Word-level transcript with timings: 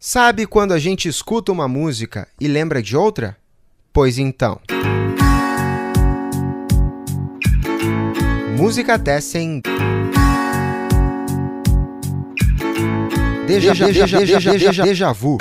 Sabe 0.00 0.46
quando 0.46 0.72
a 0.72 0.78
gente 0.78 1.08
escuta 1.08 1.50
uma 1.50 1.66
música 1.66 2.28
e 2.40 2.46
lembra 2.46 2.80
de 2.80 2.96
outra? 2.96 3.36
Pois 3.92 4.16
então. 4.16 4.60
Música 8.56 8.94
até 8.94 9.20
sem. 9.20 9.60
Deja, 13.48 13.74
deja, 13.74 13.86
deja, 13.86 14.18
deja, 14.20 14.52
deja, 14.52 14.82
deja 14.84 15.12
vu. 15.12 15.36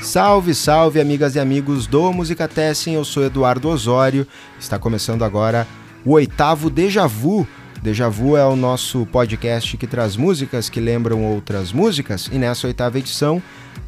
Salve, 0.00 0.54
salve, 0.54 0.98
amigas 0.98 1.34
e 1.34 1.40
amigos 1.40 1.86
do 1.86 2.10
Música 2.10 2.48
Tessin. 2.48 2.94
Eu 2.94 3.04
sou 3.04 3.22
Eduardo 3.22 3.68
Osório. 3.68 4.26
Está 4.58 4.78
começando 4.78 5.24
agora 5.24 5.68
o 6.06 6.12
oitavo 6.12 6.70
Deja 6.70 7.06
Vu 7.06 7.46
Deja 7.84 8.08
Vu 8.08 8.34
é 8.34 8.46
o 8.46 8.56
nosso 8.56 9.04
podcast 9.04 9.76
que 9.76 9.86
traz 9.86 10.16
músicas 10.16 10.70
que 10.70 10.80
lembram 10.80 11.22
outras 11.22 11.70
músicas 11.70 12.30
e 12.32 12.38
nessa 12.38 12.66
oitava 12.66 12.98
edição 12.98 13.42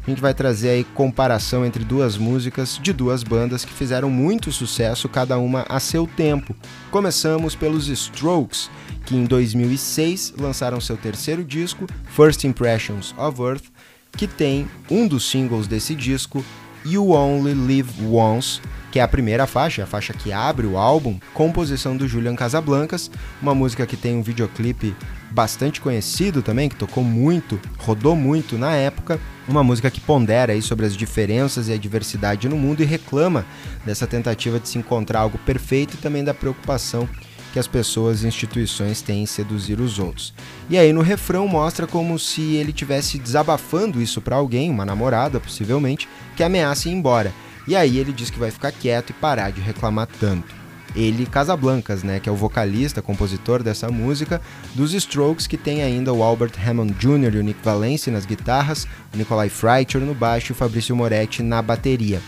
a 0.05 0.09
gente 0.11 0.21
vai 0.21 0.35
trazer 0.35 0.69
aí 0.69 0.83
comparação 0.83 1.65
entre 1.65 1.83
duas 1.83 2.15
músicas 2.15 2.79
de 2.79 2.93
duas 2.93 3.23
bandas 3.23 3.65
que 3.65 3.73
fizeram 3.73 4.07
muito 4.07 4.51
sucesso, 4.51 5.09
cada 5.09 5.39
uma 5.39 5.65
a 5.67 5.79
seu 5.79 6.05
tempo. 6.05 6.55
Começamos 6.91 7.55
pelos 7.55 7.87
Strokes, 7.87 8.69
que 9.03 9.15
em 9.15 9.25
2006 9.25 10.35
lançaram 10.37 10.79
seu 10.79 10.95
terceiro 10.95 11.43
disco, 11.43 11.87
First 12.15 12.43
Impressions 12.43 13.15
of 13.17 13.41
Earth, 13.41 13.65
que 14.11 14.27
tem 14.27 14.67
um 14.91 15.07
dos 15.07 15.27
singles 15.27 15.65
desse 15.65 15.95
disco, 15.95 16.45
You 16.85 17.13
Only 17.13 17.55
Live 17.55 18.05
Once, 18.05 18.61
que 18.97 18.99
é 18.99 19.03
a 19.03 19.07
primeira 19.07 19.45
faixa, 19.45 19.83
a 19.83 19.85
faixa 19.85 20.11
que 20.11 20.33
abre 20.33 20.65
o 20.65 20.75
álbum, 20.75 21.19
composição 21.31 21.95
do 21.95 22.07
Julian 22.07 22.35
Casablancas, 22.35 23.11
uma 23.39 23.53
música 23.53 23.85
que 23.85 23.95
tem 23.95 24.15
um 24.15 24.23
videoclipe 24.23 24.95
bastante 25.29 25.79
conhecido 25.79 26.41
também, 26.41 26.67
que 26.67 26.75
tocou 26.75 27.03
muito, 27.03 27.59
rodou 27.77 28.15
muito 28.15 28.57
na 28.57 28.73
época, 28.73 29.19
uma 29.47 29.63
música 29.63 29.91
que 29.91 30.01
pondera 30.01 30.53
aí 30.53 30.63
sobre 30.63 30.87
as 30.87 30.97
diferenças 30.97 31.67
e 31.67 31.73
a 31.73 31.77
diversidade 31.77 32.49
no 32.49 32.57
mundo 32.57 32.81
e 32.81 32.85
reclama 32.85 33.45
dessa 33.85 34.07
tentativa 34.07 34.59
de 34.59 34.67
se 34.67 34.79
encontrar 34.79 35.19
algo 35.19 35.37
perfeito 35.45 35.93
e 35.93 35.97
também 35.97 36.23
da 36.23 36.33
preocupação 36.33 37.07
que 37.53 37.59
as 37.59 37.67
pessoas 37.67 38.23
e 38.23 38.27
instituições 38.27 39.03
têm 39.03 39.21
em 39.21 39.27
seduzir 39.27 39.79
os 39.79 39.99
outros. 39.99 40.33
E 40.71 40.75
aí 40.75 40.91
no 40.91 41.01
refrão 41.01 41.47
mostra 41.47 41.85
como 41.85 42.17
se 42.17 42.55
ele 42.55 42.73
tivesse 42.73 43.19
desabafando 43.19 44.01
isso 44.01 44.21
para 44.21 44.37
alguém, 44.37 44.71
uma 44.71 44.83
namorada 44.83 45.39
possivelmente, 45.39 46.09
que 46.35 46.41
ameaça 46.41 46.89
ir 46.89 46.93
embora. 46.93 47.31
E 47.67 47.75
aí 47.75 47.97
ele 47.97 48.13
diz 48.13 48.29
que 48.29 48.39
vai 48.39 48.49
ficar 48.49 48.71
quieto 48.71 49.09
e 49.09 49.13
parar 49.13 49.51
de 49.51 49.59
reclamar 49.59 50.07
tanto. 50.19 50.55
Ele 50.95 51.25
Casablancas, 51.25 52.01
né, 52.01 52.19
que 52.19 52.29
é 52.29 52.31
o 52.31 52.35
vocalista, 52.35 53.01
compositor 53.01 53.61
dessa 53.61 53.89
música, 53.89 54.41
dos 54.73 54.93
Strokes, 54.93 55.45
que 55.45 55.57
tem 55.57 55.83
ainda 55.83 56.13
o 56.13 56.23
Albert 56.23 56.53
Hammond 56.65 56.93
Jr. 56.93 57.35
e 57.35 57.37
o 57.37 57.43
Nick 57.43 57.59
Valencia 57.63 58.11
nas 58.11 58.25
guitarras, 58.25 58.87
o 59.13 59.17
Nikolai 59.17 59.49
Freitcher 59.49 60.01
no 60.01 60.15
baixo 60.15 60.51
e 60.51 60.53
o 60.53 60.55
Fabrício 60.55 60.95
Moretti 60.95 61.43
na 61.43 61.61
bateria. 61.61 62.21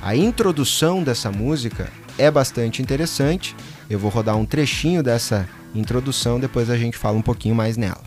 A 0.00 0.16
introdução 0.16 1.02
dessa 1.02 1.30
música 1.30 1.90
é 2.16 2.30
bastante 2.30 2.80
interessante. 2.80 3.54
Eu 3.90 3.98
vou 3.98 4.10
rodar 4.10 4.36
um 4.36 4.44
trechinho 4.44 5.02
dessa 5.02 5.48
introdução, 5.74 6.40
depois 6.40 6.70
a 6.70 6.76
gente 6.76 6.96
fala 6.96 7.18
um 7.18 7.22
pouquinho 7.22 7.54
mais 7.54 7.76
nela. 7.76 8.02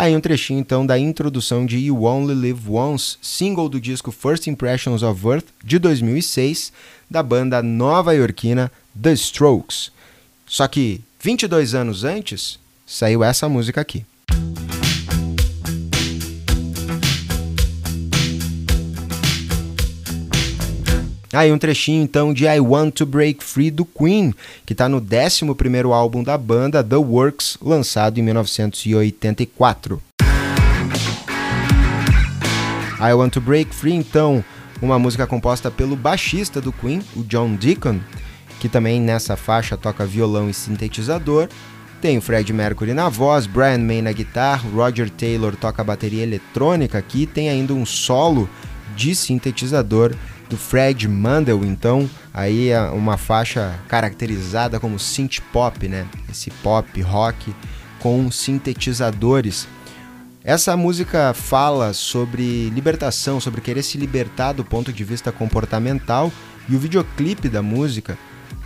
Aí 0.00 0.16
um 0.16 0.20
trechinho 0.22 0.58
então 0.58 0.86
da 0.86 0.98
introdução 0.98 1.66
de 1.66 1.76
You 1.76 2.04
Only 2.04 2.34
Live 2.34 2.70
Once, 2.70 3.18
single 3.20 3.68
do 3.68 3.78
disco 3.78 4.10
First 4.10 4.46
Impressions 4.46 5.02
of 5.02 5.28
Earth 5.28 5.44
de 5.62 5.78
2006, 5.78 6.72
da 7.10 7.22
banda 7.22 7.62
nova-iorquina 7.62 8.72
The 8.98 9.12
Strokes. 9.12 9.92
Só 10.46 10.66
que 10.66 11.02
22 11.22 11.74
anos 11.74 12.02
antes, 12.02 12.58
saiu 12.86 13.22
essa 13.22 13.46
música 13.46 13.82
aqui. 13.82 14.06
Aí 21.32 21.52
um 21.52 21.58
trechinho 21.58 22.02
então 22.02 22.34
de 22.34 22.44
I 22.44 22.58
Want 22.58 22.94
to 22.94 23.06
Break 23.06 23.44
Free 23.44 23.70
do 23.70 23.84
Queen, 23.84 24.34
que 24.66 24.72
está 24.72 24.88
no 24.88 24.96
11 24.96 25.92
álbum 25.92 26.24
da 26.24 26.36
banda, 26.36 26.82
The 26.82 26.96
Works, 26.96 27.56
lançado 27.62 28.18
em 28.18 28.22
1984. 28.22 30.02
I 32.98 33.12
Want 33.14 33.32
to 33.34 33.40
Break 33.40 33.72
Free, 33.72 33.94
então, 33.94 34.44
uma 34.82 34.98
música 34.98 35.24
composta 35.24 35.70
pelo 35.70 35.94
baixista 35.94 36.60
do 36.60 36.72
Queen, 36.72 37.00
o 37.14 37.22
John 37.22 37.54
Deacon, 37.54 38.00
que 38.58 38.68
também 38.68 39.00
nessa 39.00 39.36
faixa 39.36 39.76
toca 39.76 40.04
violão 40.04 40.50
e 40.50 40.54
sintetizador. 40.54 41.48
Tem 42.00 42.18
o 42.18 42.20
Fred 42.20 42.52
Mercury 42.52 42.92
na 42.92 43.08
voz, 43.08 43.46
Brian 43.46 43.78
May 43.78 44.02
na 44.02 44.10
guitarra, 44.10 44.68
Roger 44.68 45.08
Taylor 45.08 45.54
toca 45.54 45.84
bateria 45.84 46.24
eletrônica 46.24 46.98
aqui, 46.98 47.24
tem 47.24 47.48
ainda 47.48 47.72
um 47.72 47.86
solo 47.86 48.50
de 48.96 49.14
sintetizador 49.14 50.12
do 50.50 50.56
Fred 50.56 51.06
Mandel, 51.06 51.64
então, 51.64 52.10
aí 52.34 52.70
é 52.70 52.80
uma 52.90 53.16
faixa 53.16 53.78
caracterizada 53.86 54.80
como 54.80 54.98
synth 54.98 55.38
pop, 55.52 55.88
né? 55.88 56.06
Esse 56.28 56.50
pop 56.50 57.00
rock 57.00 57.54
com 58.00 58.30
sintetizadores. 58.32 59.68
Essa 60.42 60.76
música 60.76 61.32
fala 61.32 61.92
sobre 61.92 62.68
libertação, 62.70 63.38
sobre 63.38 63.60
querer 63.60 63.82
se 63.82 63.96
libertar 63.96 64.52
do 64.52 64.64
ponto 64.64 64.92
de 64.92 65.04
vista 65.04 65.30
comportamental, 65.30 66.32
e 66.68 66.74
o 66.74 66.78
videoclipe 66.78 67.48
da 67.48 67.62
música 67.62 68.18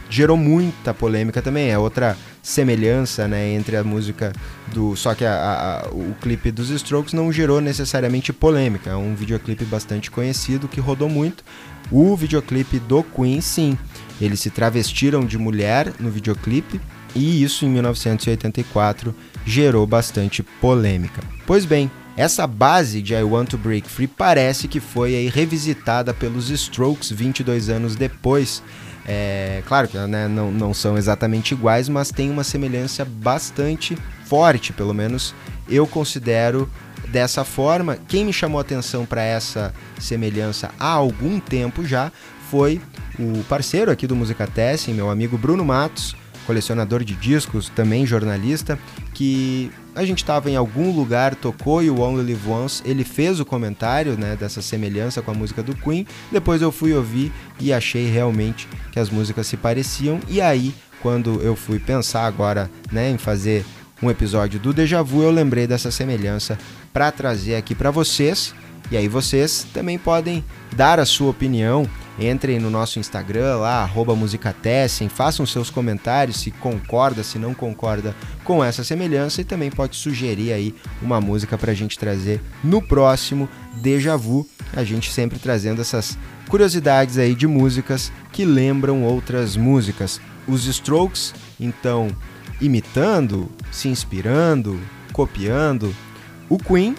gerou 0.08 0.38
muita 0.38 0.94
polêmica 0.94 1.42
também. 1.42 1.70
É 1.70 1.78
outra 1.78 2.16
semelhança 2.44 3.26
né, 3.26 3.54
entre 3.54 3.74
a 3.76 3.82
música 3.82 4.30
do. 4.72 4.94
Só 4.94 5.14
que 5.14 5.24
a, 5.24 5.82
a, 5.86 5.88
o 5.88 6.14
clipe 6.20 6.50
dos 6.52 6.68
Strokes 6.68 7.14
não 7.14 7.32
gerou 7.32 7.60
necessariamente 7.60 8.32
polêmica. 8.32 8.90
É 8.90 8.96
um 8.96 9.14
videoclipe 9.14 9.64
bastante 9.64 10.10
conhecido 10.10 10.68
que 10.68 10.78
rodou 10.78 11.08
muito. 11.08 11.42
O 11.90 12.14
videoclipe 12.14 12.78
do 12.78 13.02
Queen, 13.02 13.40
sim. 13.40 13.78
Eles 14.20 14.40
se 14.40 14.50
travestiram 14.50 15.24
de 15.24 15.38
mulher 15.38 15.92
no 15.98 16.10
videoclipe 16.10 16.80
e 17.14 17.42
isso 17.42 17.64
em 17.64 17.70
1984 17.70 19.14
gerou 19.46 19.86
bastante 19.86 20.42
polêmica. 20.42 21.22
Pois 21.46 21.64
bem, 21.64 21.90
essa 22.16 22.46
base 22.46 23.00
de 23.00 23.14
I 23.14 23.22
Want 23.22 23.50
to 23.50 23.58
Break 23.58 23.88
Free 23.88 24.06
parece 24.06 24.68
que 24.68 24.80
foi 24.80 25.16
aí 25.16 25.28
revisitada 25.28 26.12
pelos 26.12 26.50
Strokes 26.50 27.10
22 27.10 27.70
anos 27.70 27.96
depois. 27.96 28.62
É, 29.06 29.62
claro 29.66 29.86
que 29.86 29.98
né, 29.98 30.26
não, 30.28 30.50
não 30.50 30.72
são 30.72 30.96
exatamente 30.96 31.52
iguais, 31.52 31.88
mas 31.88 32.10
tem 32.10 32.30
uma 32.30 32.44
semelhança 32.44 33.04
bastante 33.04 33.96
forte, 34.24 34.72
pelo 34.72 34.94
menos 34.94 35.34
eu 35.68 35.86
considero 35.86 36.68
dessa 37.08 37.44
forma. 37.44 37.98
Quem 38.08 38.24
me 38.24 38.32
chamou 38.32 38.58
a 38.58 38.62
atenção 38.62 39.04
para 39.04 39.22
essa 39.22 39.74
semelhança 39.98 40.70
há 40.78 40.90
algum 40.90 41.38
tempo 41.38 41.84
já 41.84 42.10
foi 42.50 42.80
o 43.18 43.44
parceiro 43.44 43.90
aqui 43.90 44.06
do 44.06 44.16
Música 44.16 44.46
Tessin, 44.46 44.94
meu 44.94 45.10
amigo 45.10 45.36
Bruno 45.36 45.64
Matos, 45.64 46.16
colecionador 46.46 47.04
de 47.04 47.14
discos, 47.14 47.68
também 47.68 48.06
jornalista, 48.06 48.78
que 49.12 49.70
a 49.94 50.04
gente 50.04 50.18
estava 50.18 50.50
em 50.50 50.56
algum 50.56 50.94
lugar, 50.94 51.34
tocou 51.34 51.82
e 51.82 51.90
o 51.90 52.00
Only 52.00 52.32
Live 52.32 52.48
Once, 52.48 52.82
ele 52.84 53.04
fez 53.04 53.40
o 53.40 53.44
comentário 53.44 54.18
né, 54.18 54.36
dessa 54.36 54.60
semelhança 54.60 55.22
com 55.22 55.30
a 55.30 55.34
música 55.34 55.62
do 55.62 55.74
Queen, 55.74 56.06
depois 56.30 56.62
eu 56.62 56.72
fui 56.72 56.92
ouvir 56.92 57.32
e 57.60 57.72
achei 57.72 58.10
realmente 58.10 58.68
que 58.92 58.98
as 58.98 59.10
músicas 59.10 59.46
se 59.46 59.56
pareciam, 59.56 60.20
e 60.28 60.40
aí, 60.40 60.74
quando 61.00 61.40
eu 61.42 61.54
fui 61.54 61.78
pensar 61.78 62.26
agora 62.26 62.70
né, 62.90 63.10
em 63.10 63.18
fazer 63.18 63.64
um 64.02 64.10
episódio 64.10 64.58
do 64.60 64.72
Deja 64.72 65.02
Vu, 65.02 65.22
eu 65.22 65.30
lembrei 65.30 65.66
dessa 65.66 65.90
semelhança 65.90 66.58
para 66.92 67.10
trazer 67.10 67.56
aqui 67.56 67.74
para 67.74 67.90
vocês. 67.90 68.54
E 68.90 68.96
aí 68.96 69.08
vocês 69.08 69.66
também 69.72 69.98
podem 69.98 70.44
dar 70.76 71.00
a 71.00 71.06
sua 71.06 71.30
opinião. 71.30 71.88
Entrem 72.18 72.60
no 72.60 72.70
nosso 72.70 72.98
Instagram 72.98 73.56
lá, 73.56 73.82
arroba 73.82 74.14
Musicatessem, 74.14 75.08
façam 75.08 75.44
seus 75.44 75.68
comentários 75.68 76.40
se 76.40 76.50
concorda, 76.52 77.24
se 77.24 77.38
não 77.38 77.52
concorda 77.52 78.14
com 78.44 78.62
essa 78.62 78.84
semelhança 78.84 79.40
e 79.40 79.44
também 79.44 79.70
pode 79.70 79.96
sugerir 79.96 80.52
aí 80.52 80.74
uma 81.02 81.20
música 81.20 81.58
para 81.58 81.72
a 81.72 81.74
gente 81.74 81.98
trazer 81.98 82.40
no 82.62 82.80
próximo 82.80 83.48
Deja 83.76 84.16
Vu. 84.16 84.46
A 84.76 84.84
gente 84.84 85.12
sempre 85.12 85.38
trazendo 85.38 85.80
essas 85.80 86.16
curiosidades 86.48 87.18
aí 87.18 87.34
de 87.34 87.46
músicas 87.46 88.12
que 88.32 88.44
lembram 88.44 89.02
outras 89.02 89.56
músicas. 89.56 90.20
Os 90.46 90.66
Strokes, 90.66 91.34
então, 91.58 92.08
imitando, 92.60 93.50
se 93.72 93.88
inspirando, 93.88 94.78
copiando 95.12 95.94
o 96.48 96.58
Queen, 96.58 96.94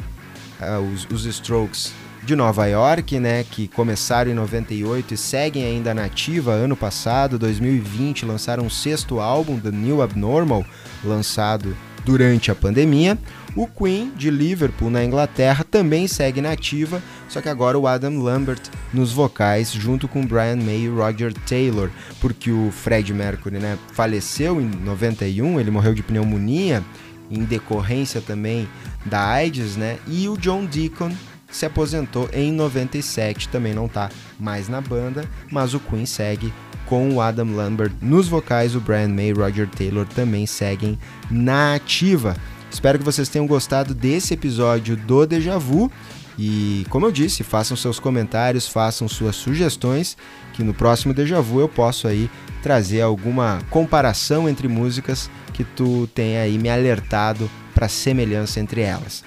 uh, 0.60 0.94
os, 0.94 1.08
os 1.12 1.26
Strokes 1.26 1.94
de 2.26 2.36
Nova 2.36 2.66
York, 2.66 3.20
né, 3.20 3.44
que 3.44 3.68
começaram 3.68 4.32
em 4.32 4.34
98 4.34 5.14
e 5.14 5.18
seguem 5.18 5.64
ainda 5.64 5.94
nativa 5.94 6.52
ano 6.52 6.76
passado, 6.76 7.38
2020, 7.38 8.26
lançaram 8.26 8.66
o 8.66 8.70
sexto 8.70 9.20
álbum, 9.20 9.60
The 9.60 9.70
New 9.70 10.02
Abnormal, 10.02 10.66
lançado 11.04 11.78
durante 12.04 12.50
a 12.50 12.56
pandemia. 12.56 13.18
O 13.56 13.68
Queen, 13.68 14.12
de 14.18 14.30
Liverpool, 14.30 14.90
na 14.90 15.06
Inglaterra, 15.06 15.64
também 15.64 16.08
segue 16.08 16.46
ativa, 16.46 17.02
só 17.30 17.42
que 17.42 17.48
agora 17.48 17.78
o 17.78 17.88
Adam 17.88 18.18
Lambert 18.18 18.62
nos 18.94 19.14
vocais, 19.14 19.72
junto 19.72 20.08
com 20.08 20.26
Brian 20.26 20.58
May 20.58 20.82
e 20.82 20.90
Roger 20.90 21.34
Taylor, 21.48 21.90
porque 22.20 22.52
o 22.52 22.72
Fred 22.72 23.14
Mercury 23.14 23.60
né, 23.60 23.78
faleceu 23.94 24.60
em 24.60 24.66
91, 24.66 25.60
ele 25.60 25.72
morreu 25.72 25.94
de 25.94 26.04
pneumonia, 26.04 26.84
em 27.30 27.44
decorrência 27.44 28.20
também 28.20 28.68
da 29.06 29.26
AIDS, 29.26 29.76
né? 29.76 29.98
E 30.08 30.28
o 30.28 30.38
John 30.38 30.66
Deacon 30.66 31.12
se 31.56 31.66
aposentou 31.66 32.30
em 32.34 32.52
97, 32.52 33.48
também 33.48 33.74
não 33.74 33.86
está 33.86 34.10
mais 34.38 34.68
na 34.68 34.82
banda, 34.82 35.24
mas 35.50 35.74
o 35.74 35.80
Queen 35.80 36.06
segue 36.06 36.54
com 36.86 37.14
o 37.14 37.22
Adam 37.22 37.56
Lambert 37.56 37.94
nos 38.02 38.28
vocais, 38.28 38.76
o 38.76 38.82
Brian 38.82 39.08
May 39.08 39.30
e 39.30 39.32
Roger 39.32 39.68
Taylor 39.70 40.06
também 40.06 40.46
seguem 40.46 41.00
na 41.32 41.76
ativa. 41.76 42.36
Espero 42.70 43.00
que 43.00 43.06
vocês 43.06 43.30
tenham 43.30 43.48
gostado 43.48 43.96
desse 43.96 44.34
episódio 44.34 44.98
do 44.98 45.26
Deja 45.26 45.58
Vu. 45.58 45.90
E, 46.38 46.86
como 46.90 47.06
eu 47.06 47.12
disse, 47.12 47.42
façam 47.42 47.78
seus 47.78 48.02
comentários, 48.02 48.68
façam 48.68 49.08
suas 49.08 49.38
sugestões, 49.38 50.18
que 50.52 50.62
no 50.62 50.74
próximo 50.74 51.14
Deja 51.14 51.40
Vu 51.40 51.62
eu 51.62 51.70
posso 51.70 52.06
aí 52.06 52.30
trazer 52.62 53.00
alguma 53.00 53.62
comparação 53.70 54.50
entre 54.50 54.68
músicas 54.68 55.30
que 55.54 55.64
tu 55.64 56.06
tenha 56.14 56.42
aí 56.42 56.58
me 56.58 56.70
alertado 56.70 57.50
para 57.74 57.88
semelhança 57.88 58.60
entre 58.60 58.82
elas. 58.82 59.24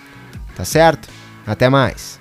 Tá 0.55 0.65
certo? 0.67 1.09
Até 1.49 1.71
mais! 1.71 2.19